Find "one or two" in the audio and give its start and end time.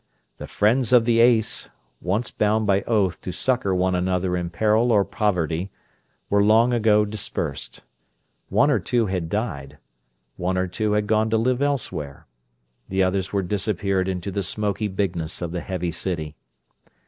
8.49-9.05, 10.37-10.93